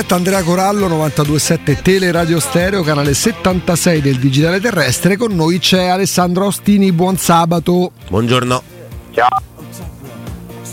[0.00, 5.18] Diretta Andrea Corallo 927 Tele Radio Stereo, canale 76 del Digitale Terrestre.
[5.18, 7.92] Con noi c'è Alessandro Ostini, buon sabato.
[8.08, 8.62] Buongiorno.
[9.12, 9.28] Ciao.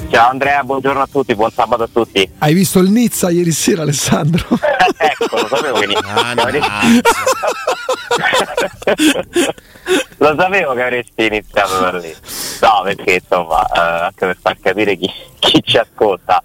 [0.09, 2.31] Ciao Andrea, buongiorno a tutti, buon sabato a tutti.
[2.37, 4.47] Hai visto il Nizza ieri sera Alessandro?
[4.95, 6.43] ecco, lo sapevo che Ah, no,
[10.19, 12.15] Lo sapevo che avresti iniziato da lì.
[12.61, 16.41] No, perché insomma, eh, anche per far capire chi, chi ci ascolta,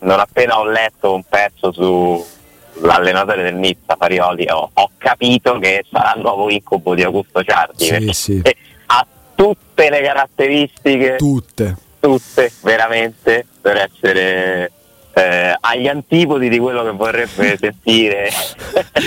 [0.00, 6.14] non appena ho letto un pezzo sull'allenatore del Nizza, Farioli, ho, ho capito che sarà
[6.14, 7.84] il nuovo incubo di Augusto Ciardi.
[7.84, 8.42] Sì, sì.
[8.86, 11.76] Ha tutte le caratteristiche Tutte.
[12.00, 14.70] tutte veramente per essere
[15.18, 18.30] eh, agli antipodi di quello che vorrebbe sentire.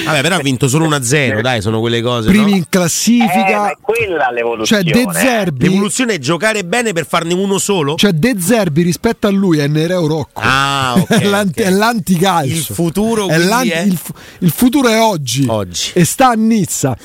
[0.06, 2.28] Vabbè, però ha vinto solo 1-0, dai, sono quelle cose.
[2.30, 2.56] Primi no?
[2.56, 3.70] in Eh, ma classifica.
[3.72, 4.84] è quella Cioè l'evoluzione.
[4.84, 5.14] De eh.
[5.14, 7.96] Zerbi, L'evoluzione è giocare bene per farne uno solo?
[7.96, 10.40] cioè De Zerbi rispetto a lui è Nereo Rocco.
[10.42, 11.10] Ah, ok.
[11.22, 11.68] è, l'anti- ok.
[11.68, 12.54] è l'anticalcio.
[12.54, 13.82] Il futuro È è?
[13.82, 15.46] il, fu- il futuro è oggi.
[15.48, 15.92] Oggi.
[15.94, 16.98] E sta a Nizza.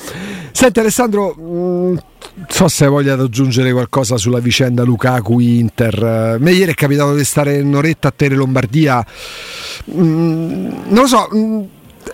[0.51, 6.35] Senti Alessandro, mh, non so se hai voglia di aggiungere qualcosa sulla vicenda Lukaku-Inter.
[6.35, 8.96] Eh, me ieri è capitato di stare un'oretta a Tele Lombardia.
[9.91, 11.29] Mm, non lo so.
[11.33, 11.63] mm,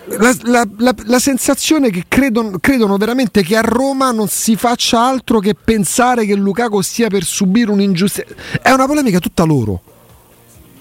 [0.06, 5.00] La, la- la- la sensazione che credono, credono veramente che a Roma non si faccia
[5.00, 8.34] altro che pensare che Lukaku stia per subire un'ingiustizia.
[8.60, 9.80] È una polemica tutta loro.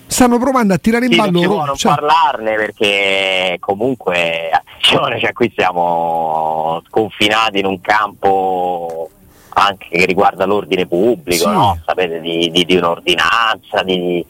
[0.08, 1.66] Stanno provando a tirare in Sì, non ballo Roma.
[1.66, 9.10] non Cioè, parlarne perché comunque attenzione, cioè qui siamo sconfinati in un campo
[9.50, 11.54] anche che riguarda l'ordine pubblico, Sì.
[11.54, 11.80] no?
[11.86, 14.26] sapete di, di- di un'ordinanza, di,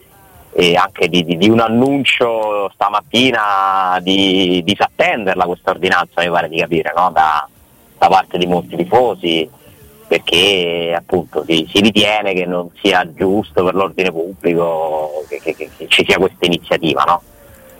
[0.55, 6.57] e anche di, di- di un annuncio stamattina di disattenderla questa ordinanza, mi pare di
[6.59, 7.09] capire, no?
[7.11, 7.47] da,
[7.97, 9.49] da parte di molti tifosi
[10.07, 15.69] perché appunto si, si ritiene che non sia giusto per l'ordine pubblico che, che- che-
[15.75, 17.21] che ci sia questa iniziativa, no?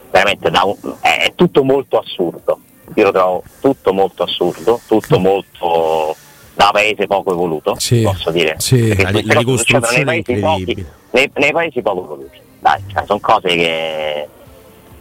[0.09, 2.59] Veramente da un- è, è tutto molto assurdo,
[2.95, 6.15] io lo trovo tutto molto assurdo, tutto molto
[6.55, 8.55] da paese poco evoluto, Sì, posso dire.
[8.57, 8.95] sì.
[8.95, 12.41] La- la cose succedono nei ricostruzione paesi pochi, nei, nei paesi poco evoluti.
[12.63, 14.27] Dai, cioè, sono cose che,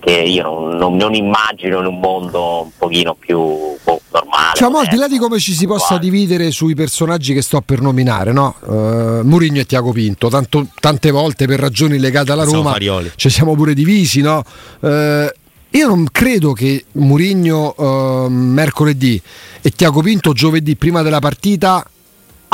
[0.00, 4.56] che io non, non- non immagino in un mondo un pochino più boh, normale.
[4.56, 6.02] Cioè, al di là di come ci si possa uguale.
[6.02, 8.56] dividere sui personaggi che sto per nominare, no?
[8.68, 12.76] Eh, Murigno e Tiago Pinto, tanto- tante volte per ragioni legate alla Roma
[13.14, 14.42] ci siamo pure divisi, no?
[14.80, 15.32] Eh,
[15.70, 19.22] io non credo che Murigno eh, mercoledì
[19.62, 21.86] e Tiago Pinto giovedì prima della partita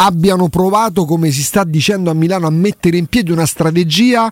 [0.00, 4.30] abbiano provato, come si sta dicendo a Milano, a mettere in piedi una strategia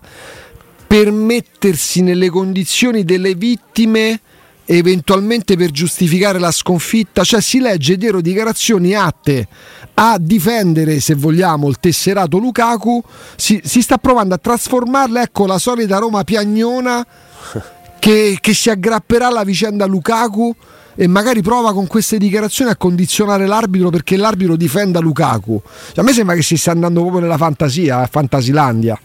[0.87, 4.21] per mettersi nelle condizioni delle vittime
[4.69, 9.47] eventualmente per giustificare la sconfitta, cioè si legge dietro dichiarazioni atte
[9.93, 13.01] a difendere, se vogliamo, il tesserato Lukaku,
[13.35, 17.05] si, si sta provando a trasformarla, ecco la solita Roma piagnona
[17.97, 20.53] che, che si aggrapperà alla vicenda Lukaku
[20.95, 25.61] e magari prova con queste dichiarazioni a condizionare l'arbitro perché l'arbitro difenda Lukaku.
[25.93, 28.99] Cioè, a me sembra che si sta andando proprio nella fantasia, a Fantasilandia.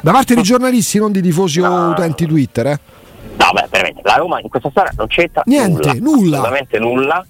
[0.00, 1.88] Da parte di giornalisti, non di tifosi o No.
[1.90, 2.80] utenti Twitter, eh.
[3.36, 6.36] No, beh, veramente, la Roma in questa storia non c'entra Niente, nulla, nulla.
[6.38, 7.26] assolutamente nulla.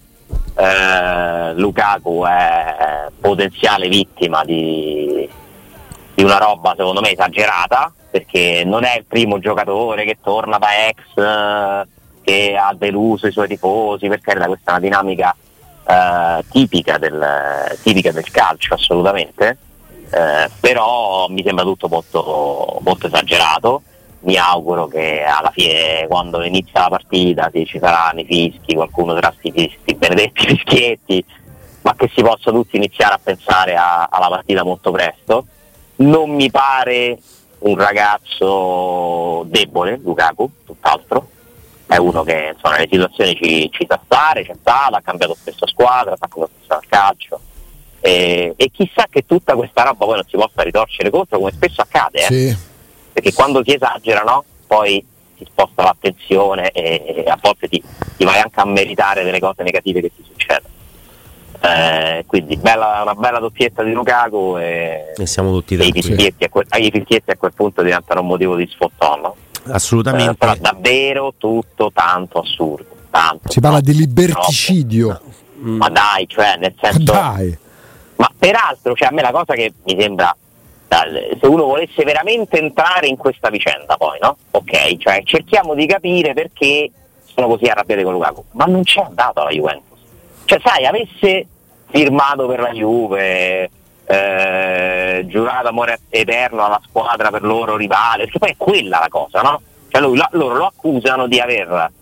[0.56, 5.28] Eh, Lukaku è che vittima di,
[6.14, 10.68] di una roba secondo me esagerata, perché non è il primo giocatore che torna da
[10.88, 11.86] ex, eh,
[12.22, 15.34] che ha deluso i suoi tifosi, perché era questa è una dinamica
[15.86, 19.56] eh, tipica, del, tipica del calcio assolutamente,
[20.10, 23.82] eh, però mi sembra tutto molto, molto esagerato.
[24.20, 29.14] Mi auguro che alla fine, quando inizia la partita, sì, ci saranno i fischi, qualcuno
[29.14, 31.24] tra questi benedetti fischietti,
[31.82, 35.46] ma che si possa tutti iniziare a pensare a- alla partita molto presto.
[35.96, 37.18] Non mi pare
[37.60, 41.28] un ragazzo debole, Lukaku, tutt'altro.
[41.86, 45.66] È uno che insomma, nelle situazioni ci, ci sa stare, c'è stato, ha cambiato spesso
[45.66, 47.40] squadra, sa come funziona il calcio.
[48.00, 51.80] E, e chissà che tutta questa roba poi non si possa ritorcere contro, come spesso
[51.80, 52.18] accade.
[52.18, 52.56] eh Sì.
[53.12, 54.44] perché quando si esagera no?
[54.66, 55.04] poi
[55.36, 57.82] si sposta l'attenzione e, e a volte ti,
[58.16, 60.76] ti vai anche a meritare delle cose negative che ti succedono.
[61.60, 66.44] Eh, quindi bella- una bella doppietta di Lukaku e, E siamo tutti e i, fischietti
[66.44, 69.34] a quel, i fischietti a quel punto diventano un motivo di sfottò.
[69.66, 70.34] Eh, Assolutamente.
[70.36, 72.86] però davvero tutto tanto assurdo.
[73.10, 75.06] Tanto, Si parla di troppo, liberticidio.
[75.08, 75.36] troppo.
[75.60, 77.02] Ma dai, cioè nel senso...
[77.02, 77.58] Dai.
[78.18, 80.34] Ma peraltro, cioè, a me la cosa che mi sembra,
[80.88, 84.36] se uno volesse veramente entrare in questa vicenda poi, no?
[84.52, 86.90] Ok, cioè cerchiamo di capire perché
[87.24, 89.98] sono così arrabbiati con Lukaku, ma non c'è andato alla Juventus.
[90.44, 91.46] Cioè, sai, avesse
[91.90, 93.70] firmato per la Juve,
[94.06, 99.42] eh, giurato amore eterno alla squadra per loro rivale, perché poi è quella la cosa,
[99.42, 99.60] no?
[99.88, 101.92] Cioè, Cioè lui, loro lo accusano di aver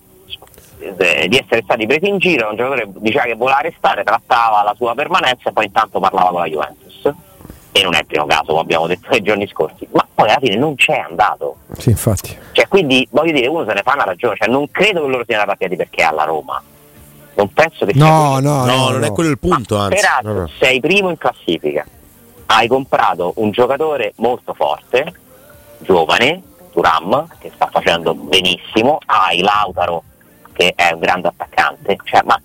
[0.78, 4.94] di essere stati presi in giro, un giocatore diceva che voleva restare, trattava la sua
[4.94, 7.14] permanenza e poi intanto parlava con la Juventus.
[7.72, 10.38] E non è il primo caso, come abbiamo detto nei giorni scorsi, ma poi alla
[10.40, 11.56] fine non c'è andato.
[11.76, 12.34] Sì, infatti.
[12.52, 15.24] Cioè, quindi voglio dire, uno se ne fa una ragione, cioè, non credo che loro
[15.26, 16.62] siano arrabbiati perché è alla Roma.
[17.34, 19.76] Non penso che no, sia no, no, no, non è quello il punto.
[19.76, 19.96] Anzi.
[20.00, 20.50] Peraltro, No, no.
[20.58, 21.84] sei primo in classifica,
[22.46, 25.12] hai comprato un giocatore molto forte,
[25.80, 30.02] giovane, Turam, che sta facendo benissimo, hai Lautaro
[30.56, 32.40] che è un grande attaccante, cioè, ma,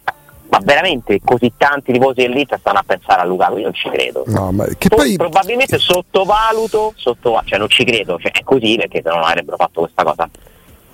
[0.49, 4.23] ma veramente così tanti tifosi dell'Inter stanno a pensare a Lukaku, io non ci credo.
[4.27, 8.75] No, ma che Tu poi probabilmente sottovaluto, sottovaluto, cioè non ci credo, cioè è così
[8.75, 10.29] perché se no non avrebbero fatto questa cosa.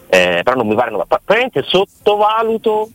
[0.10, 1.06] Eh, però non mi pare, nulla.
[1.06, 2.90] probabilmente sottovaluto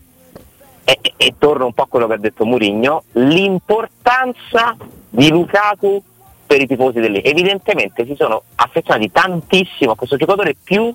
[0.84, 4.76] e, e- e torno un po' a quello che ha detto Murigno, l'importanza
[5.08, 6.02] di Lukaku
[6.46, 7.30] per i tifosi dell'Inter.
[7.30, 10.92] Evidentemente si sono affezionati tantissimo a questo giocatore più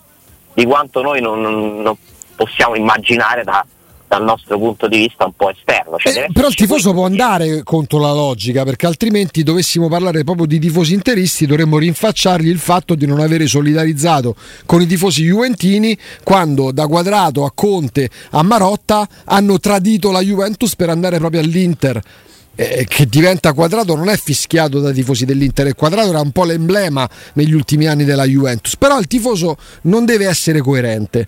[0.54, 1.42] di quanto noi non-
[1.82, 1.96] non
[2.38, 3.66] possiamo immaginare da-
[4.10, 5.98] dal nostro punto di vista un po' esterno.
[5.98, 10.46] Cioè, Eh, però il tifoso può andare contro la logica perché altrimenti dovessimo parlare proprio
[10.46, 14.34] di tifosi interisti dovremmo rinfacciargli il fatto di non avere solidarizzato
[14.66, 20.78] con i tifosi juventini quando da Quadrato a Conte a Marotta hanno tradito la Juventus
[20.78, 22.02] per andare proprio all'Inter
[22.60, 26.44] eh, che diventa quadrato non è fischiato dai tifosi dell'Inter, il quadrato era un po'
[26.44, 31.28] l'emblema negli ultimi anni della Juventus, però il tifoso non deve essere coerente.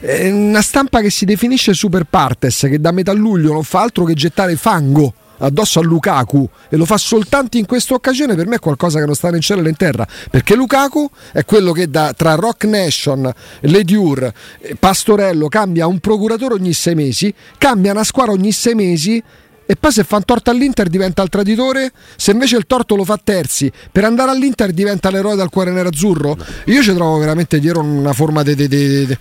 [0.00, 4.04] È una stampa che si definisce super partes, che da metà luglio non fa altro
[4.04, 8.56] che gettare fango addosso a Lukaku e lo fa soltanto in questa occasione per me
[8.56, 11.72] è qualcosa che non sta né in cielo né in terra perché Lukaku è quello
[11.72, 13.30] che da, tra Rock Nation,
[13.60, 19.22] Lediur, eh, Pastorello cambia un procuratore ogni sei mesi cambia una squadra ogni sei mesi
[19.66, 23.04] e poi se fa un torto all'Inter diventa il traditore, se invece il torto lo
[23.04, 26.36] fa terzi, per andare all'Inter diventa l'eroe dal cuore nerazzurro.
[26.66, 29.16] Io ci trovo veramente dietro una forma di,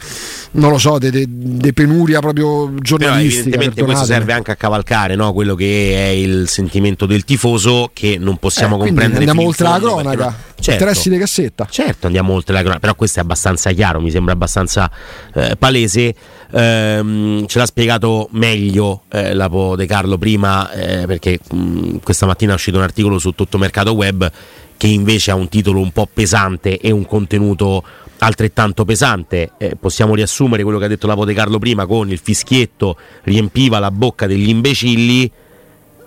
[0.51, 3.56] non lo so, di penuria proprio Però giornalistica.
[3.56, 5.33] evidentemente questo serve anche a cavalcare no?
[5.33, 9.25] quello che è il sentimento del tifoso che non possiamo Eh, comprendere.
[9.25, 10.71] Andiamo oltre la cronaca, non- Certo.
[10.83, 11.68] interessi di cassetta.
[11.69, 14.89] Certo, andiamo oltre la cronaca, però questo è abbastanza chiaro, mi sembra abbastanza
[15.33, 16.15] eh, palese.
[16.51, 22.51] Ehm, ce l'ha spiegato meglio eh, Lapo De Carlo prima, eh, perché mh, questa mattina
[22.51, 24.31] è uscito un articolo su Tutto Mercato Web
[24.77, 27.83] che invece ha un titolo un po' pesante e un contenuto
[28.19, 29.51] altrettanto pesante.
[29.57, 33.80] Eh, possiamo riassumere quello che ha detto Lapo De Carlo prima con il fischietto riempiva
[33.80, 35.31] la bocca degli imbecilli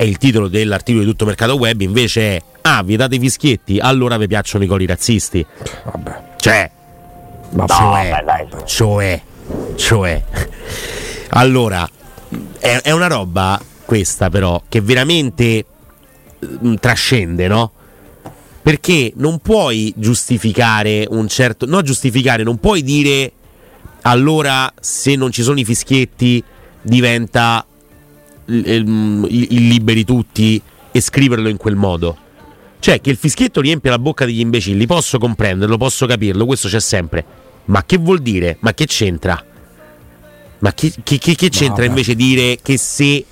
[0.01, 4.19] e il titolo dell'articolo di Tutto Mercato Web invece è Ah, vietate i fischietti, allora
[4.19, 5.45] vi piacciono i cori razzisti.
[5.85, 6.23] Vabbè.
[6.37, 6.71] Cioè,
[7.51, 8.47] No, cioè, vabbè, dai.
[8.67, 9.23] cioè,
[9.77, 10.23] cioè.
[11.31, 11.89] Allora,
[12.59, 15.65] è, è una roba questa però che veramente
[16.65, 17.73] mm, trascende, no?
[18.63, 21.65] Perché non puoi giustificare un certo...
[21.65, 23.33] No, giustificare, non puoi dire
[24.03, 26.43] allora se non ci sono i fischietti
[26.83, 27.65] diventa
[28.47, 32.17] il, il- il liberi tutti e scriverlo in quel modo.
[32.81, 36.81] Cioè che il fischietto riempie la bocca degli imbecilli, posso comprenderlo, posso capirlo, questo c'è
[36.81, 37.25] sempre.
[37.69, 38.57] Ma che vuol dire?
[38.61, 39.43] Ma che c'entra?
[40.61, 41.87] Ma che, che- che- che c'entra vabbè.
[41.89, 43.25] invece dire che se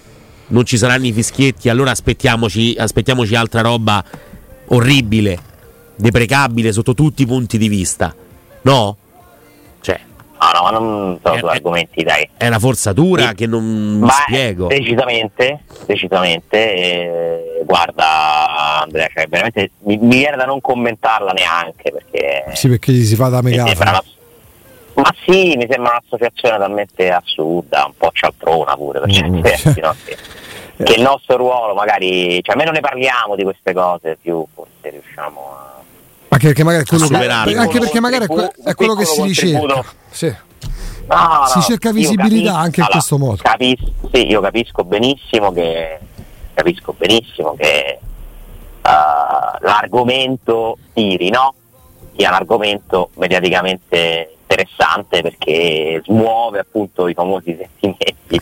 [0.49, 4.05] non ci saranno i fischietti allora aspettiamoci, aspettiamoci altra roba
[4.67, 5.39] orribile,
[5.97, 8.15] deprecabile sotto tutti i punti di vista?
[8.63, 8.97] No?
[9.81, 10.01] Cioè,
[10.39, 11.55] No, no, ma non sono Eh, due eh.
[11.55, 12.29] argomenti, dai.
[12.37, 13.35] è una forzatura Sì.
[13.37, 14.67] che non mi Ma spiego.
[14.69, 22.45] decisamente, decisamente, eh, guarda Andrea, cioè veramente mi, mi viene da non commentarla neanche perché
[22.55, 23.91] Sì, perché gli si fa da sembra megafona.
[23.91, 24.03] una-
[24.97, 29.41] ma sì, mi sembra un'associazione talmente assurda, un po' cialtrona pure per certi Mm.
[29.41, 29.95] versi, no?
[30.05, 30.17] che,
[30.85, 35.41] che il nostro ruolo magari, cioè almeno ne parliamo di queste cose, più forse riusciamo
[35.53, 35.75] a...
[36.29, 39.23] Anche perché magari è quello, che, anche perché magari è, que- è quello che si
[39.23, 39.59] ricerca.
[39.59, 39.89] contributo.
[40.11, 40.35] Sì.
[41.09, 43.37] No, Si no, cerca io visibilità capisco- anche in questo modo.
[43.43, 45.99] capis- sì, io capisco benissimo che
[46.53, 48.01] capisco benissimo che eh,
[49.61, 51.55] l'argomento tiri, no?
[52.17, 58.41] Sia un argomento mediaticamente interessante perché smuove appunto i famosi sentimenti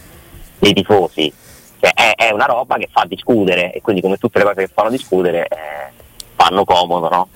[0.58, 1.32] dei tifosi.
[1.80, 4.70] Cioè, è, è una roba che fa discutere e quindi come tutte le cose che
[4.73, 5.92] fanno discutere eh,
[6.37, 7.28] fanno comodo, no?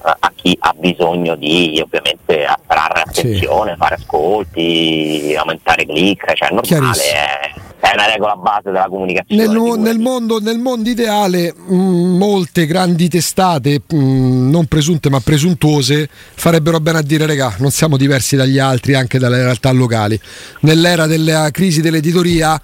[0.00, 3.20] A chi ha bisogno di ovviamente attrarre Sì.
[3.20, 9.46] attenzione, fare ascolti, aumentare click, cioè è normale, è, è una regola base della comunicazione.
[9.46, 16.08] Nel, nel mondo, nel mondo ideale, mh, molte grandi testate, mh, non presunte ma presuntuose,
[16.10, 20.20] farebbero bene a dire: regà, non siamo diversi dagli altri, anche dalle realtà locali.
[20.60, 22.60] Nell'era della crisi dell'editoria,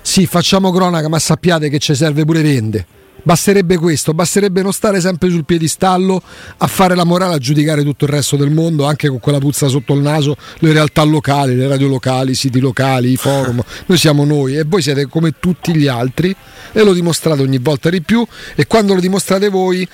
[0.00, 2.86] sì, facciamo cronaca, ma sappiate che ci serve pure vende.
[3.24, 6.20] Basterebbe questo, basterebbe non stare sempre sul piedistallo
[6.58, 9.68] a fare la morale, a giudicare tutto il resto del mondo, anche con quella puzza
[9.68, 13.62] sotto il naso, le realtà locali, le radio locali, i siti locali, i forum.
[13.86, 16.34] Noi siamo noi e voi siete come tutti gli altri
[16.72, 19.86] e lo dimostrate ogni volta di più e quando lo dimostrate voi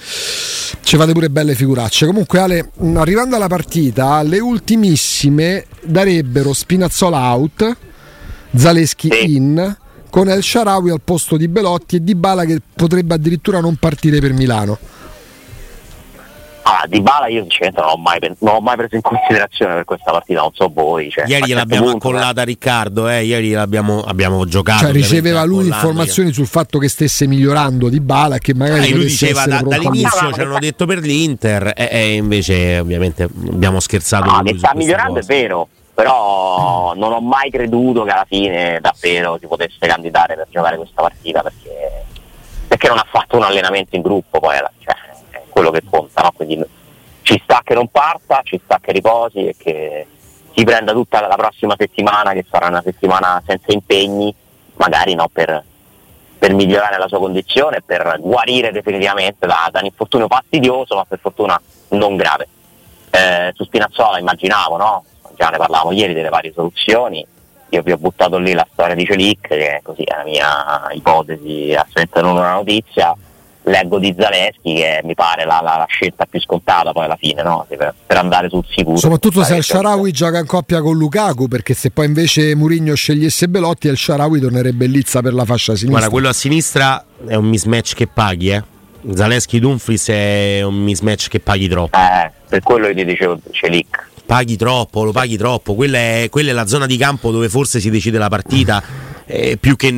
[0.82, 2.06] ci fate pure belle figuracce.
[2.06, 7.76] Comunque Ale, arrivando alla partita, le ultimissime darebbero Spinazzola out,
[8.54, 9.76] Zaleschi in
[10.10, 14.20] con El Sharawi al posto di Belotti e Di Bala che potrebbe addirittura non partire
[14.20, 14.78] per Milano.
[16.70, 19.84] Ah, di Bala io sinceramente non l'ho mai, non l'ho mai preso in considerazione per
[19.86, 21.10] questa partita, non so voi.
[21.10, 24.80] Cioè, Ieri certo l'abbiamo punto, accollata a Riccardo, eh, ieri l'abbiamo abbiamo giocato.
[24.84, 28.94] Cioè riceveva lui informazioni sul fatto che stesse migliorando Di Bala e che magari Eh,
[28.94, 34.30] lui diceva da- dall'inizio ci hanno detto per l'Inter e, e invece ovviamente abbiamo scherzato
[34.30, 35.32] No, lui che sta migliorando cosa.
[35.32, 35.68] è vero,
[35.99, 41.02] però non ho mai creduto che alla fine davvero si potesse candidare per giocare questa
[41.02, 42.05] partita perché,
[42.69, 44.95] perché non ha fatto un allenamento in gruppo, poi cioè,
[45.31, 46.31] è quello che conta, no?
[46.31, 46.64] quindi
[47.23, 50.07] ci sta che non parta, ci sta che riposi e che
[50.55, 54.33] si prenda tutta la prossima settimana che sarà una settimana senza impegni,
[54.76, 55.64] magari no, per,
[56.38, 61.19] per migliorare la sua condizione, per guarire definitivamente da, da un infortunio fastidioso, ma per
[61.19, 62.47] fortuna non grave.
[63.11, 65.05] Eh, su Spinazzola immaginavo, no?
[65.38, 67.25] Già ne parlavamo ieri delle varie soluzioni.
[67.71, 71.73] Io vi ho buttato lì la storia di Celic, che così è la mia ipotesi,
[71.75, 73.14] assolutamente non una notizia.
[73.64, 77.42] Leggo di Zaleschi, che mi pare la, la- la scelta più scontata poi alla fine,
[77.42, 77.66] no?
[77.68, 78.97] Per, per andare sul sicuro.
[78.97, 83.47] Soprattutto se che- Sharawi gioca in coppia con Lukaku, perché se poi invece Mourinho scegliesse
[83.49, 85.90] Belotti, El Sharawi tornerebbe Lizza per la fascia sinistra.
[85.90, 88.62] Guarda, quello a sinistra è un mismatch che paghi, eh.
[89.14, 91.97] Zaleschi Dumfries è un mismatch che paghi troppo.
[91.99, 94.07] Eh, per quello io ti dicevo Celic.
[94.28, 95.75] Paghi troppo, lo paghi troppo.
[95.75, 98.82] Quella è, quella è la zona di campo dove forse si decide la partita,
[99.25, 99.88] eh, più, che,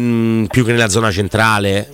[0.48, 1.90] più che nella zona centrale.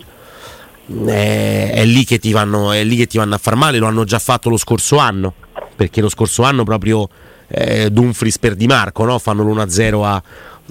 [1.07, 3.87] Eh, è, lì che ti vanno, è lì che ti vanno a far male, lo
[3.87, 5.33] hanno già fatto lo scorso anno,
[5.77, 7.09] perché lo scorso anno proprio
[7.49, 9.19] eh, Dumfries per Di Marco no?
[9.19, 10.23] fanno l'1-0 a,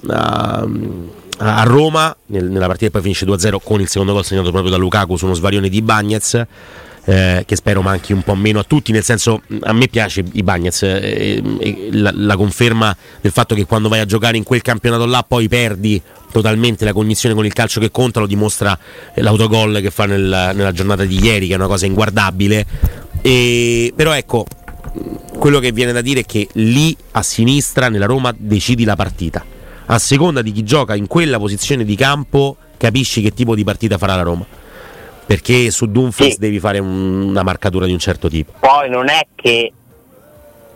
[0.06, 0.68] a,
[1.38, 4.76] a Roma, nel- nella partita poi finisce 2-0 con il secondo gol segnato proprio da
[4.76, 6.46] Lukaku su uno svarione di Bagnez.
[7.06, 10.42] Eh, che spero manchi un po' meno a tutti, nel senso a me piace i
[10.42, 14.60] Bagnez, eh, eh, la, la conferma del fatto che quando vai a giocare in quel
[14.60, 18.76] campionato là poi perdi totalmente la cognizione con il calcio che conta, lo dimostra
[19.14, 22.66] eh, l'autogol che fa nel- nella giornata di ieri, che è una cosa inguardabile.
[23.22, 24.44] E, però ecco,
[25.38, 29.44] quello che viene da dire è che lì a sinistra nella Roma decidi la partita.
[29.86, 33.96] A seconda di chi gioca in quella posizione di campo, capisci che tipo di partita
[33.96, 34.44] farà la Roma.
[35.26, 36.38] Perché su Dumfries Sì.
[36.38, 38.52] devi fare un- una marcatura di un certo tipo.
[38.60, 39.72] Poi non è che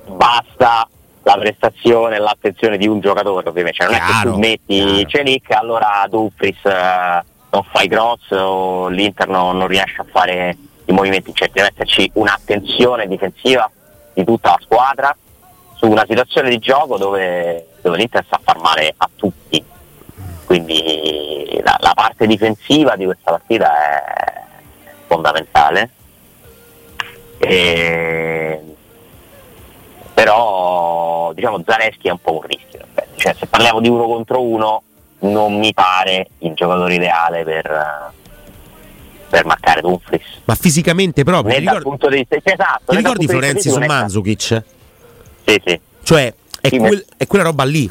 [0.06, 0.88] basta
[1.22, 3.78] la prestazione e l'attenzione di un giocatore, ovviamente.
[3.78, 5.06] Cioè, non è Chiaro, che tu metti.
[5.08, 10.92] Celic allora Dumfries eh, non fai cross o l'Inter non, non riesce a fare i
[10.92, 13.70] movimenti, cioè deve esserci un'attenzione difensiva
[14.14, 15.16] di tutta la squadra
[15.76, 19.62] su una situazione di gioco dove, dove l'Inter sa far male a tutti.
[20.54, 24.02] Quindi la, la parte difensiva di questa partita è
[25.06, 25.90] fondamentale.
[27.38, 28.60] E-
[30.12, 32.80] però diciamo Zaleschi è un po' un rischio
[33.14, 34.82] cioè, se parliamo di uno contro uno
[35.20, 38.12] non mi pare il giocatore ideale per,
[39.30, 41.54] per marcare Dumfries Ma fisicamente proprio.
[41.54, 44.62] né ricordi, punto di vista esatto ti ricordi Florenzi su Mandzukic?
[45.46, 47.88] sì sì Cioè, è, Sì, quel- è quella roba lì,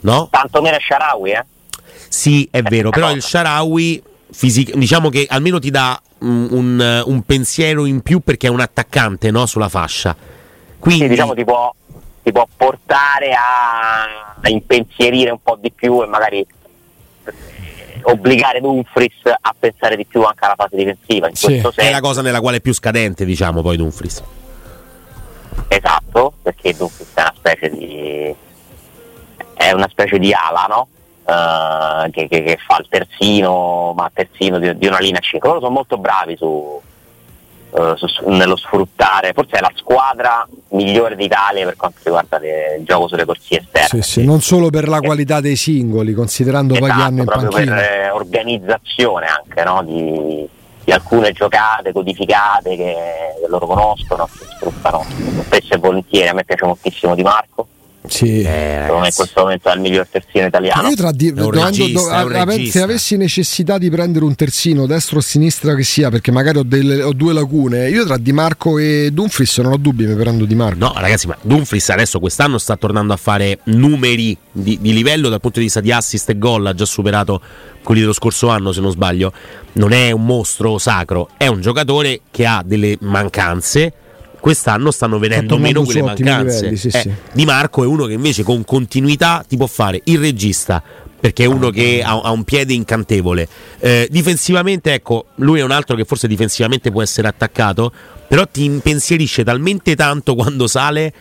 [0.00, 0.28] no?
[0.30, 1.44] tanto meno Sharawi eh
[2.10, 3.12] Sì, è vero, però no.
[3.14, 4.02] il Sharawi
[4.32, 9.30] fisic- diciamo che almeno ti dà un, un pensiero in più perché è un attaccante
[9.30, 10.16] no, sulla fascia.
[10.80, 11.72] Quindi Sì, diciamo ti può,
[12.20, 17.32] ti può portare a, a impensierire un po' di più e magari eh,
[18.02, 21.90] obbligare Dumfries a pensare di più anche alla fase difensiva in Sì, questo è senso
[21.92, 24.20] la cosa nella quale è più scadente, diciamo, poi Dumfries.
[25.68, 28.34] Esatto, perché Dumfries è una specie di
[29.54, 30.88] è una specie di ala, no?
[31.30, 35.48] Eh, che, che- che fa il terzino, ma terzino di, di una linea 5.
[35.48, 36.80] Loro sono molto bravi su,
[37.72, 42.84] eh, su- nello sfruttare, forse è la squadra migliore d'Italia per quanto riguarda le- il
[42.84, 44.02] gioco sulle corsie esterne.
[44.02, 47.24] Sì, sì, non solo per la qualità dei singoli, considerando poi che Esatto, hanno in
[47.26, 47.88] proprio per panchina.
[48.04, 49.82] eh, organizzazione anche no?
[49.84, 50.48] di,
[50.82, 52.94] di alcune giocate codificate che,
[53.40, 55.04] che loro conoscono, che sfruttano
[55.44, 56.28] spesso e volentieri.
[56.28, 57.68] A me piace moltissimo Di Marco,
[58.06, 58.40] Sì.
[58.40, 60.88] Eh, in questo momento è il miglior terzino italiano.
[60.88, 65.20] Io tra di, dovendo, regista, do, se avessi necessità di prendere un terzino, destro o
[65.20, 69.10] sinistra che sia, perché magari ho, delle, ho, due lacune, io tra Di Marco e
[69.12, 70.78] Dumfries non ho dubbi, mi prendo Di Marco.
[70.78, 75.40] No, ragazzi, ma Dumfries adesso quest'anno sta tornando a fare numeri di, di livello dal
[75.40, 77.40] punto di vista di assist e gol, ha già superato
[77.82, 79.32] quelli dello scorso anno, se non sbaglio.
[79.72, 83.92] Non è un mostro sacro, è un giocatore che ha delle mancanze
[84.40, 86.54] quest'anno stanno venendo meno quelle mancanze.
[86.56, 87.12] Livelli, sì, eh, sì.
[87.32, 90.82] Di Marco è uno che invece con continuità ti può fare il regista.
[91.20, 93.46] Perché è uno che ha, ha un piede incantevole.
[93.78, 97.92] Eh, difensivamente, ecco, lui è un altro che forse difensivamente può essere attaccato,
[98.26, 101.12] però ti impensierisce talmente tanto quando sale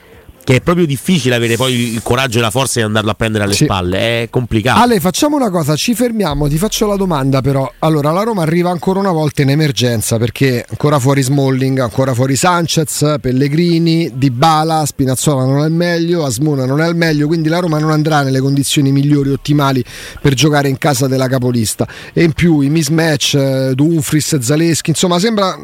[0.50, 3.44] che è proprio difficile avere poi il coraggio e la forza di andarlo a prendere
[3.44, 3.66] alle sì.
[3.66, 4.80] spalle, è complicato.
[4.80, 7.72] Ale, facciamo una cosa, ci fermiamo, ti faccio la domanda però.
[7.78, 12.36] Allora, la Roma arriva ancora una volta in emergenza perché ancora fuori Smalling, ancora fuori
[12.36, 17.60] Sanchez, Pellegrini, Dybala, Spinazzola non è il meglio, Asmona non è il meglio, quindi la
[17.60, 19.86] Roma non andrà nelle condizioni migliori, ottimali
[20.20, 21.88] per giocare in casa della capolista.
[22.12, 25.56] E in più i mismatch, eh, Dumfries, Zaleschi, insomma sembra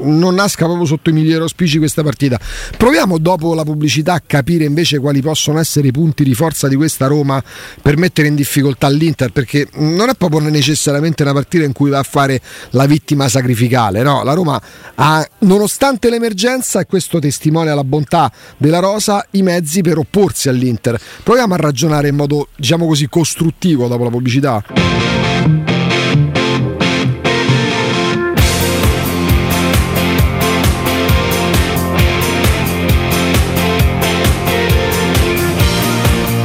[0.00, 2.38] non nasca proprio sotto i migliori auspici questa partita.
[2.76, 7.08] Proviamo dopo la pubblicità capire invece quali possono essere i punti di forza di questa
[7.08, 7.42] Roma
[7.82, 11.98] per mettere in difficoltà l'Inter, perché non è proprio necessariamente una partita in cui va
[11.98, 14.22] a fare la vittima sacrificale, no?
[14.22, 14.60] La Roma
[14.94, 21.00] ha, nonostante l'emergenza, e questo testimonia la bontà della Rosa, i mezzi per opporsi all'Inter.
[21.24, 25.27] Proviamo a ragionare in modo, diciamo così, costruttivo dopo la pubblicità.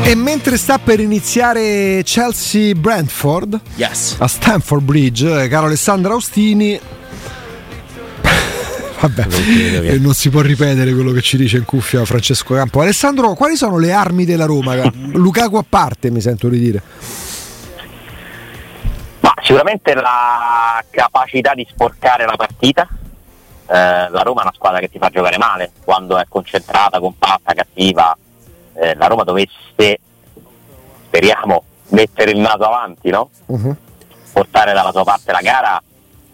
[0.05, 4.17] E mentre sta per iniziare Chelsea Brentford yes.
[4.19, 6.77] a Stamford Bridge, eh, caro Alessandro Austini.
[8.99, 12.81] Vabbè, non, non si può ripetere quello che ci dice in cuffia Francesco Campo.
[12.81, 14.75] Alessandro, quali sono le armi della Roma?
[15.13, 16.81] Lukaku a parte, mi sento di dire.
[19.21, 22.85] Ma sicuramente la capacità di sporcare la partita.
[23.67, 27.53] Eh, la Roma è una squadra che ti fa giocare male quando è concentrata, compatta,
[27.53, 28.17] cattiva
[28.73, 29.99] eh, la Roma dovesse,
[31.05, 33.29] speriamo, mettere il naso avanti, no?
[33.45, 33.75] uh-huh.
[34.31, 35.81] portare dalla sua parte la gara,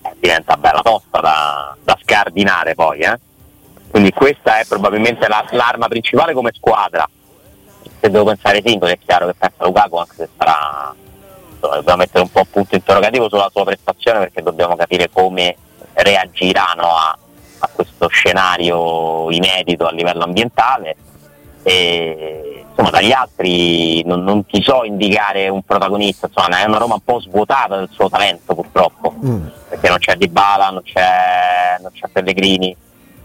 [0.01, 2.99] eh, diventa bella tosta da, da scardinare poi.
[2.99, 3.19] Eh?
[3.89, 7.07] Quindi questa è probabilmente la, l'arma principale come squadra.
[7.99, 10.95] Se devo pensare singoli è chiaro che pensa Lukaku anche se sarà
[11.59, 15.55] dobbiamo mettere un po' punto interrogativo sulla sua prestazione perché dobbiamo capire come
[15.93, 17.17] reagirà no, a,
[17.59, 20.95] a, questo scenario inedito a livello ambientale
[21.69, 26.95] e, insomma, dagli altri non, non, ti so indicare un protagonista, insomma, è una Roma
[26.95, 29.47] un po' svuotata del suo talento purtroppo, mm.
[29.69, 32.75] perché non c'è Dybala, non c'è, non c'è Pellegrini,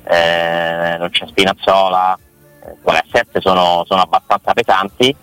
[0.04, 2.18] eh, non c'è Spinazzola,
[2.66, 5.16] eh, le assenze sono, sono, abbastanza pesanti,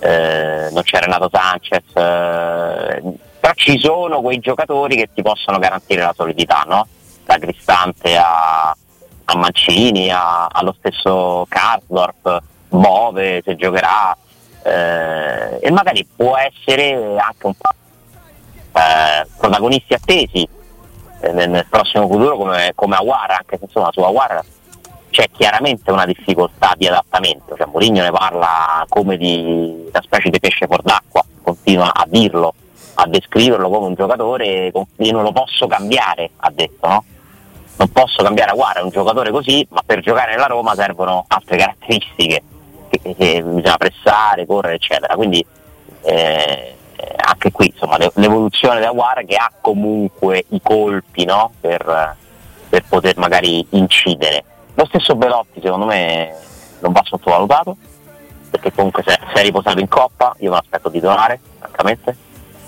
[0.00, 3.02] eh, non c'è Renato Sanchez, eh,
[3.38, 6.88] però ci sono quei giocatori che ti possono garantire la solidità, no?
[7.24, 8.76] da Cristante a,
[9.26, 12.42] a Mancini, a, allo stesso Karsdorp
[12.80, 14.16] Bove, se giocherà
[14.64, 17.70] eh, e magari può essere anche un po'
[18.72, 20.48] eh, protagonisti attesi
[21.20, 24.42] eh, nel, nel, prossimo futuro come, come Awar, anche se insomma su Awar
[25.10, 30.40] c'è chiaramente una difficoltà di adattamento, cioè Mourinho ne parla come di una specie di
[30.40, 32.52] pesce fuor d'acqua, continua a dirlo,
[32.94, 37.04] a descriverlo come un giocatore, io non lo posso cambiare, ha detto, no?
[37.76, 41.58] Non posso cambiare Aguara, è un giocatore così, ma per giocare nella Roma servono altre
[41.58, 42.42] caratteristiche
[43.12, 45.14] che, bisogna pressare, correre, eccetera.
[45.14, 45.44] Quindi
[46.02, 46.74] eh,
[47.16, 51.52] anche qui insomma, l'evoluzione da Aguara che ha comunque i colpi no?
[51.60, 52.16] per,
[52.68, 54.44] per, poter magari incidere.
[54.74, 56.34] Lo stesso Belotti secondo me
[56.80, 57.76] non va sottovalutato,
[58.50, 62.16] perché comunque si è riposato in coppa, io me l'aspetto titolare, francamente,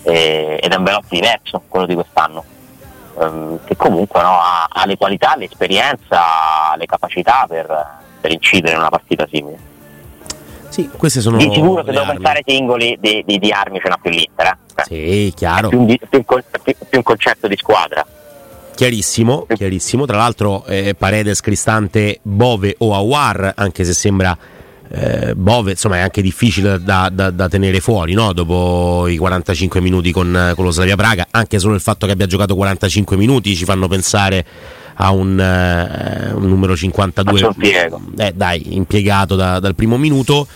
[0.03, 2.44] ed è un Belotti diverso quello di quest'anno.
[3.14, 7.66] Um, che comunque no, ha, ha, le qualità, l'esperienza, le capacità per,
[8.20, 9.59] per incidere in una partita simile.
[10.77, 11.39] Sì, queste sono.
[11.39, 12.12] Di sicuro, se devo armi.
[12.17, 14.59] pensare singoli di, di, di, armi, ce n'ha più l'Inter.
[14.75, 14.83] Eh?
[14.85, 15.71] Sì, chiaro.
[15.71, 18.07] Più, più, più, più, un concetto di squadra.
[18.75, 20.05] Chiarissimo, chiarissimo.
[20.05, 24.37] Tra l'altro, eh, Paredes, Cristante, Bove o Awar, anche se sembra.
[24.89, 28.33] Eh, Bove insomma è anche difficile da, da, da tenere fuori no?
[28.33, 32.27] dopo i 45 minuti con, con, lo Slavia Praga anche solo il fatto che abbia
[32.27, 34.47] giocato 45 minuti ci fanno pensare
[34.99, 37.55] a un, eh, un numero 52
[38.17, 40.47] eh, dai, impiegato da, dal primo minuto.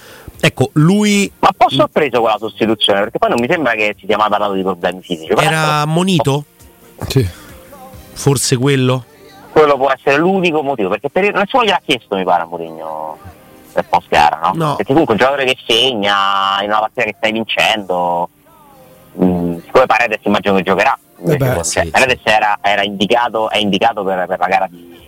[0.41, 1.31] Ecco, lui.
[1.39, 4.17] Ma un po' sorpreso con la sostituzione, perché poi non mi sembra che si sia
[4.17, 5.33] mai parlato di problemi fisici.
[5.33, 6.45] Era monito?
[7.09, 7.29] Sì.
[8.13, 9.05] Forse quello?
[9.53, 11.33] Quello può essere l'unico motivo, perché per...
[11.35, 13.19] nessuno gliel'ha chiesto, mi pare, a Mourinho.
[13.73, 14.53] per post gara, no?
[14.55, 14.77] No.
[14.77, 18.29] Perché comunque un giocatore che segna in una partita che stai vincendo,
[19.13, 24.05] mh, siccome Paredes immagino che giocherà, beh, cioè, sì, Paredes era, era indicato, è indicato
[24.05, 24.99] per, per la gara di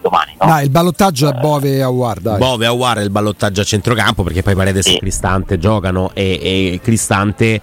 [0.00, 0.46] domani, no?
[0.46, 2.38] Dai, il ballottaggio è Bove e Award, dai.
[2.38, 4.96] Bove Awar è il ballottaggio a centrocampo perché poi Paredes Sì.
[4.96, 7.60] e Cristante giocano e, e Cristante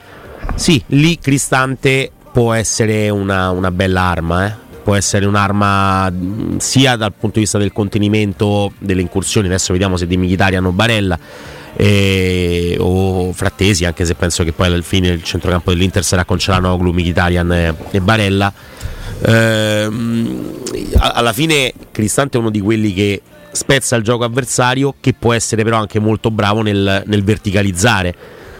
[0.55, 4.53] sì, lì Cristante può essere una, una bella arma, eh.
[4.83, 9.97] può essere un'arma mh, sia dal punto di vista del contenimento delle incursioni, adesso vediamo
[9.97, 11.17] se di Mkhitaryan o Barella
[11.77, 16.39] eh, o Frattesi, anche se penso che poi alla fine il centrocampo dell'Inter sarà con
[16.39, 18.51] Cialanoglu, Mkhitaryan e, e Barella.
[19.23, 19.85] A-
[21.13, 25.63] alla fine Cristante è uno di quelli che spezza il gioco avversario che può essere
[25.63, 28.13] però anche molto bravo nel, nel verticalizzare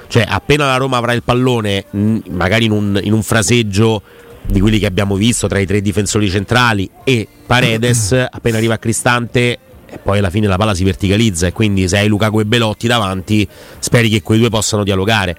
[0.08, 4.02] cioè appena la Roma avrà il pallone magari in un, in un fraseggio
[4.48, 9.60] di quelli che abbiamo visto tra i tre difensori centrali e Paredes appena arriva Cristante
[9.90, 12.88] e poi alla fine la palla si verticalizza e quindi se hai Lukaku e Belotti
[12.88, 13.48] davanti
[13.80, 15.38] speri che quei due possano dialogare.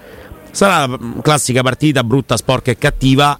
[0.50, 3.38] Sarà la classica partita brutta, sporca e cattiva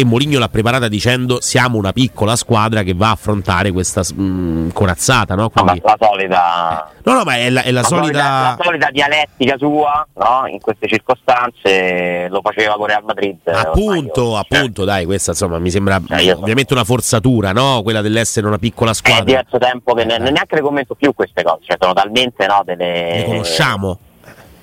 [0.00, 4.72] e Mourinho l'ha preparata dicendo siamo una piccola squadra che va a affrontare questa mh,
[4.72, 5.42] corazzata no?
[5.42, 8.28] No, Quindi- ma la solita, no no ma è la, è la la solita, solita
[8.28, 10.46] la solita dialettica sua, no?
[10.46, 13.36] In queste circostanze lo faceva con Real Madrid.
[13.46, 16.40] Appunto, ormai, cioè, appunto, dai, questa insomma mi sembra Eh, io so.
[16.42, 17.80] ovviamente una forzatura, no?
[17.82, 19.24] Quella dell'essere una piccola È squadra.
[19.24, 20.18] diverso tempo che ne- Eh.
[20.30, 23.16] neanche le commento più queste cose, cioè sono talmente no, delle.
[23.18, 23.98] Le conosciamo.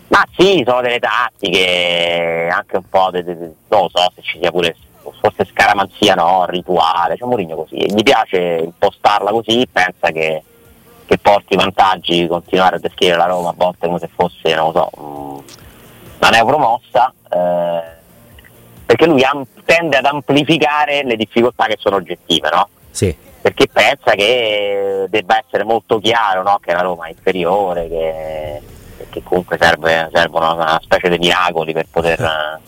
[0.10, 3.36] Ma sì, sono delle tattiche, anche un po' de- de-
[3.68, 4.76] non lo so se ci sia pure
[5.20, 10.44] forse scaramanzia no, rituale, c'è Mourinho così, e gli piace impostarla così, pensa che,
[11.06, 14.90] che porti vantaggi, continuare a descrivere la Roma a volte come se fosse, non lo
[14.92, 15.44] so, mh,
[16.20, 17.82] una neopromossa, eh,
[18.86, 22.70] perché lui am- tende ad amplificare le difficoltà che sono oggettive, no?
[22.90, 23.16] Sì.
[23.42, 26.58] perché pensa che debba essere molto chiaro no?
[26.60, 28.62] che la Roma è inferiore, che,
[29.10, 32.20] che comunque serve, servono una specie di miracoli per poter,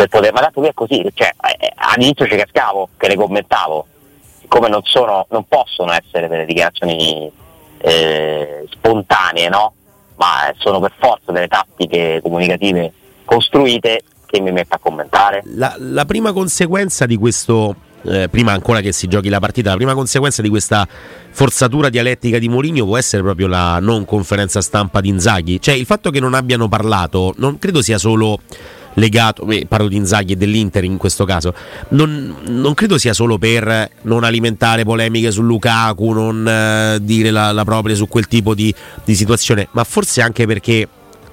[0.00, 3.86] per poter ma tanto lui è così, cioè, eh, all'inizio ci cascavo, che le commentavo,
[4.40, 7.30] siccome non, sono, non possono essere delle dichiarazioni
[7.78, 9.74] eh, spontanee, no?
[10.16, 12.92] ma sono per forza delle tattiche comunicative
[13.26, 15.42] costruite che mi metto a commentare.
[15.44, 19.76] La, la prima conseguenza di questo, eh, prima ancora che si giochi la partita, la
[19.76, 20.86] prima conseguenza di questa
[21.30, 25.60] forzatura dialettica di Mourinho può essere proprio la non conferenza stampa di Inzaghi.
[25.60, 28.38] Cioè il fatto che non abbiano parlato non credo sia solo
[28.94, 31.54] legato, beh, parlo di Inzaghi e dell'Inter in questo caso,
[31.90, 37.52] non, non credo sia solo per non alimentare polemiche su Lukaku, non eh, dire la,
[37.52, 38.74] la propria su quel tipo di,
[39.04, 40.88] di situazione, ma forse anche perché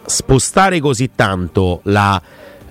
[0.06, 2.22] spostare così tanto la,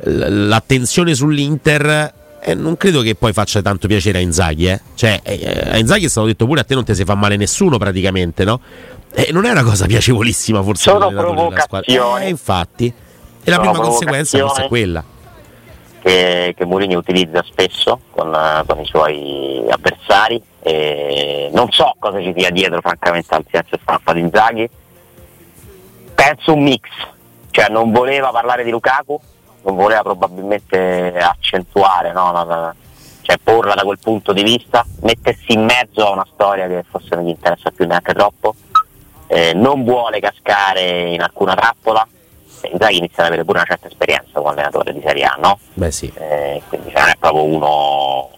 [0.03, 4.81] l'attenzione sull'Inter eh, non credo che poi faccia tanto piacere a Inzaghi, eh.
[4.95, 7.37] Cioè, eh, a Inzaghi è stato detto pure a te non ti si fa male
[7.37, 8.61] nessuno praticamente, no?
[9.13, 12.25] E non è una cosa piacevolissima forse Sono provocazioni.
[12.25, 12.93] Eh, infatti.
[13.47, 15.05] E la prima conseguenza forse è quella.
[16.01, 18.31] che, che Mourinho utilizza spesso con,
[18.67, 20.43] con i suoi avversari.
[20.61, 24.69] E non so cosa ci sia dietro, francamente, al silenzio stampa di Inzaghi.
[26.13, 26.89] Penso un mix,
[27.53, 29.21] cioè non voleva parlare di Lukaku,
[29.63, 32.75] non voleva probabilmente accentuare, no, no, no,
[33.21, 37.15] cioè porla da quel punto di vista, mettersi in mezzo a una storia che forse
[37.15, 38.57] non gli interessa più neanche troppo.
[39.29, 42.07] Eh, non vuole cascare in alcuna trappola.
[42.73, 45.59] Inzaghi inizia ad avere pure una certa esperienza come allenatore di Serie A, no?
[45.75, 46.13] Beh sì.
[46.15, 48.31] Eh, quindi non è proprio uno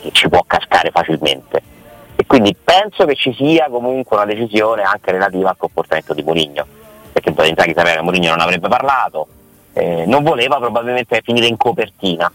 [0.00, 1.62] che ci può cascare facilmente.
[2.16, 6.66] E quindi penso che ci sia comunque una decisione anche relativa al comportamento di Mourinho,
[7.12, 9.26] perché poi Inzaghi sapeva che Mourinho non avrebbe parlato,
[9.74, 12.32] eh, non voleva probabilmente finire in copertina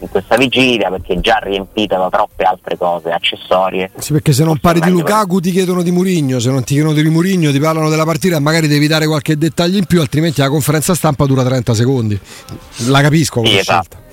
[0.00, 3.90] in questa vigilia perché è già riempita da troppe altre cose accessorie.
[3.98, 6.94] Sì, perché se non parli di Lukaku ti chiedono di Murigno, se non ti chiedono
[6.94, 10.40] di Murigno ti parlano della partita e magari devi dare qualche dettaglio in più, altrimenti
[10.40, 12.18] la conferenza stampa dura 30 secondi.
[12.86, 13.88] La capisco come Sì, esatto.
[13.98, 14.08] scelta.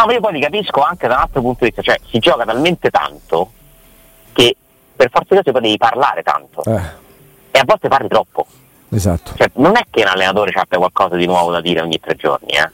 [0.00, 2.18] No, ma io poi li capisco anche da un altro punto di vista, cioè si
[2.18, 3.50] gioca talmente tanto
[4.32, 4.54] che
[4.94, 6.82] per forza di cose poi devi parlare tanto Eh,
[7.52, 8.46] e a volte parli troppo.
[8.90, 9.32] esatto.
[9.36, 12.50] Cioè, non è che un allenatore abbia qualcosa di nuovo da dire ogni tre giorni,
[12.52, 12.70] eh.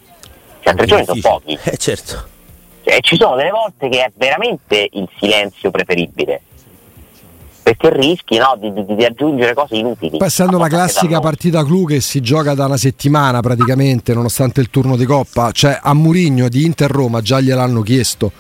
[0.65, 1.57] Cioè, tre giorni sono pochi.
[1.63, 2.27] Eh certo.
[2.85, 6.41] Cioè, ci sono delle volte che è veramente il silenzio preferibile.
[7.63, 10.19] Perché rischi no, di, di- di aggiungere cose inutili.
[10.19, 14.97] A la classica partita clou che si gioca da una settimana praticamente, nonostante il turno
[14.97, 18.33] di coppa, cioè a Murigno di Inter Roma già gliel'hanno chiesto.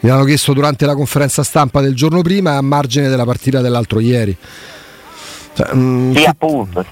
[0.00, 4.00] Gliel'hanno chiesto durante la conferenza stampa del giorno prima e a margine della partita dell'altro
[4.00, 4.36] ieri.
[5.54, 6.84] Cioè, mm, Sì, appunto.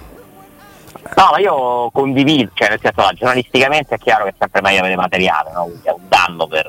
[1.16, 4.96] No, ma io condivido, cioè nel senso, giornalisticamente è chiaro che è sempre meglio avere
[4.96, 5.64] materiale, no?
[5.64, 6.68] Quindi è un danno per,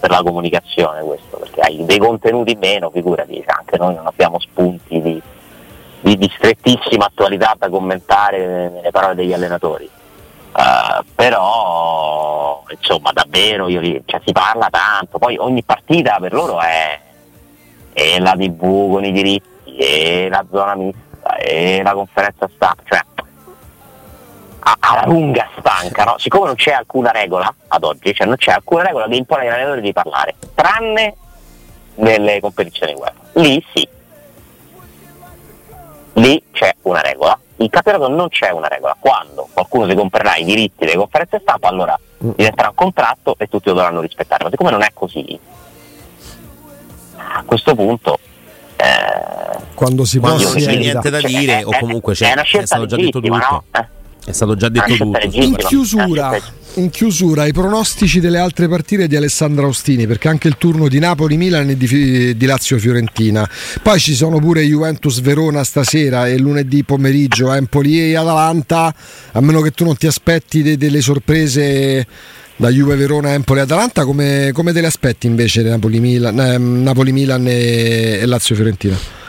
[0.00, 4.40] per la comunicazione questo, perché hai dei contenuti meno, figurati, cioè, anche noi non abbiamo
[4.40, 5.22] spunti di,
[6.00, 9.88] di, di, strettissima attualità da commentare nelle parole degli allenatori.
[10.54, 16.98] Uh, però insomma davvero io, cioè, si parla tanto, poi ogni partita per loro è,
[17.92, 23.00] è la tv con i diritti, è la zona mista, è la conferenza stampa, cioè
[24.62, 26.14] alla lunga stanca, no?
[26.18, 29.52] siccome non c'è alcuna regola ad oggi, cioè non c'è alcuna regola che impone agli
[29.52, 31.16] allenatori di parlare, tranne
[31.96, 33.12] nelle competizioni web.
[33.34, 33.88] Lì sì,
[36.14, 37.38] lì c'è una regola.
[37.56, 38.96] In campionato non c'è una regola.
[38.98, 42.30] Quando qualcuno si comprerà i diritti delle conferenze stampa, allora mm.
[42.34, 44.44] diventerà un contratto e tutti lo dovranno rispettare.
[44.44, 45.38] Ma siccome non è così,
[47.16, 48.18] a questo punto
[48.76, 49.42] eh,
[49.74, 52.96] quando si può non c'è niente da dire cioè, o comunque c'è, è, stato già
[52.96, 53.36] detto tutto.
[53.36, 53.64] No?
[53.70, 53.86] Eh?
[54.24, 55.18] È stato già detto tutto.
[55.32, 56.40] In chiusura,
[56.74, 61.00] in chiusura, i pronostici delle altre partite di Alessandro Austini, perché anche il turno di
[61.00, 63.48] Napoli-Milan e di, di Lazio-Fiorentina.
[63.82, 68.94] Poi ci sono pure Juventus-Verona stasera e lunedì pomeriggio Empoli e Atalanta,
[69.32, 72.06] a meno che tu non ti aspetti de- delle sorprese
[72.56, 78.20] da Juve Verona, Empoli Atalanta, come, come te le aspetti invece Napoli-Milan, eh, Napoli-Milan e,
[78.20, 79.21] e Lazio-Fiorentina?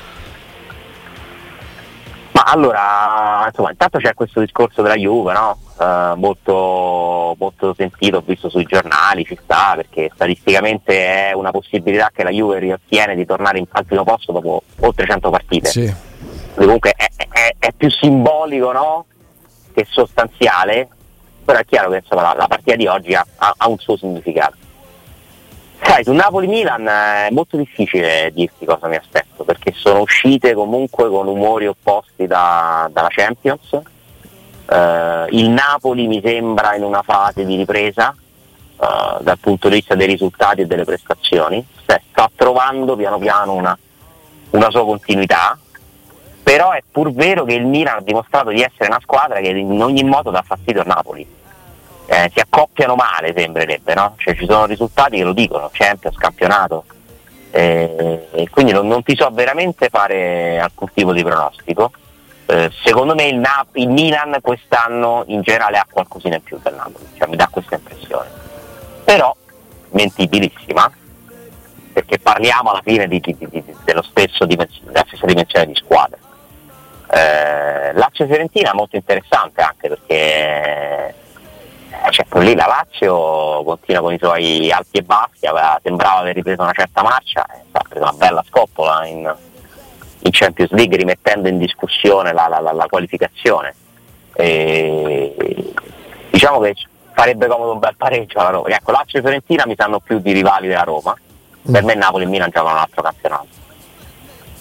[2.43, 5.57] Ma allora, insomma, intanto c'è questo discorso della Juve, no?
[5.77, 12.11] Uh, molto, molto, sentito, ho visto sui giornali, ci sta, perché statisticamente è una possibilità
[12.13, 15.69] che la Juve riottiene di tornare in, primo posto dopo oltre 100 partite.
[15.69, 15.93] Sì.
[16.55, 19.05] Comunque è, è, è, più simbolico no?
[19.73, 20.89] che sostanziale,
[21.45, 23.95] però è chiaro che insomma, la, la, partita di oggi ha, ha, ha un suo
[23.95, 24.57] significato.
[25.85, 31.27] Sai, su Napoli-Milan è molto difficile dirti cosa mi aspetto, perché sono uscite comunque con
[31.27, 33.71] umori opposti da, dalla Champions.
[33.71, 38.15] Uh, il Napoli mi sembra in una fase di ripresa
[38.77, 43.53] uh, dal punto di vista dei risultati e delle prestazioni, cioè, sta trovando piano piano
[43.53, 43.77] una,
[44.51, 45.57] una sua continuità,
[46.41, 49.81] però è pur vero che il Milan ha dimostrato di essere una squadra che in
[49.81, 51.41] ogni modo dà fastidio a Napoli
[52.05, 54.15] eh, si accoppiano male, sembrerebbe, no?
[54.17, 56.85] Cioè, ci sono risultati che lo dicono, Champions, campionato.
[57.51, 61.91] Eh, quindi non, non, ti so veramente fare alcun tipo di pronostico.
[62.45, 66.73] Eh, secondo me il, Na- il, Milan quest'anno in generale ha qualcosina in più del
[66.73, 68.29] Napoli, cioè mi dà questa impressione.
[69.03, 69.35] Però
[69.91, 70.91] mentibilissima,
[71.93, 76.17] perché parliamo alla fine di, di, di, dello stesso dimens- della stessa dimensione di squadra.
[77.11, 81.13] Eh, Lazio Fiorentina è molto interessante anche perché
[82.05, 86.35] eh, certo lì la Lazio continua con i suoi alti e bassi, aveva, sembrava aver
[86.35, 89.35] ripreso una certa marcia, eh, ha preso una bella scoppola in,
[90.19, 93.75] in, Champions League rimettendo in discussione la, la, la, la qualificazione.
[94.35, 95.73] E,
[96.29, 96.75] diciamo che
[97.13, 98.67] farebbe comodo un bel pareggio alla Roma.
[98.69, 101.15] Ecco, Lazio e Fiorentina mi sanno più di rivali della Roma,
[101.71, 103.47] per me Napoli e Milan giocano un altro campionato,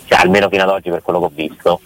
[0.06, 1.80] cioè, almeno fino ad oggi per quello che ho visto.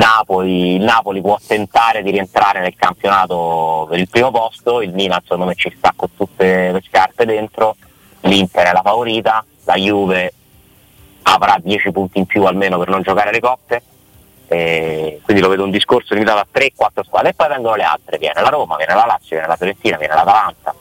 [0.00, 5.20] Napoli, il Napoli può tentare di rientrare nel campionato per il primo posto, il Milan
[5.22, 7.76] secondo me ci sta con tutte le scarpe dentro,
[8.22, 10.32] l'Inter è la favorita, la Juve
[11.22, 13.82] avrà 10 punti in più almeno per non giocare le coppe,
[14.46, 18.40] quindi lo vedo un discorso limitato a 3-4 squadre e poi vengono le altre, viene
[18.40, 20.74] la Roma, viene la Lazio, viene la Fiorentina, viene l'Atalanta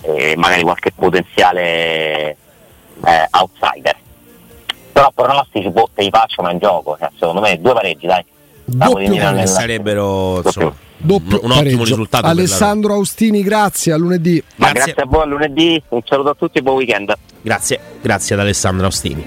[0.00, 2.36] e magari qualche potenziale
[3.04, 3.96] eh, outsider.
[4.92, 8.24] Però pronostici boh, te li faccio ma in gioco, cioè, secondo me due pareggi dai.
[8.64, 12.26] Doppio sarebbero insomma, Doppio un, un ottimo risultato.
[12.26, 14.42] Alessandro Austini, grazie a lunedì.
[14.56, 14.74] Grazie.
[14.74, 17.14] grazie a voi a lunedì, un saluto a tutti e buon weekend.
[17.42, 19.24] Grazie, grazie ad Alessandro Austini.